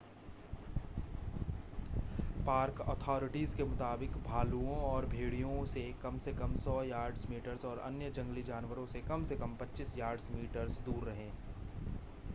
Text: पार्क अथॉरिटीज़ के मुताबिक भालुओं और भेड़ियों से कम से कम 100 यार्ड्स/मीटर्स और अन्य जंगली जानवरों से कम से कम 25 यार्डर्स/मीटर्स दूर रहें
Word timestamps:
पार्क 2.45 2.79
अथॉरिटीज़ 2.83 3.55
के 3.57 3.63
मुताबिक 3.65 4.17
भालुओं 4.23 4.77
और 4.83 5.05
भेड़ियों 5.07 5.65
से 5.73 5.83
कम 6.01 6.17
से 6.19 6.33
कम 6.33 6.55
100 6.55 6.81
यार्ड्स/मीटर्स 6.85 7.65
और 7.65 7.79
अन्य 7.81 8.09
जंगली 8.11 8.43
जानवरों 8.43 8.85
से 8.95 9.01
कम 9.09 9.23
से 9.23 9.35
कम 9.37 9.55
25 9.57 9.97
यार्डर्स/मीटर्स 9.97 10.79
दूर 10.81 11.05
रहें 11.05 11.29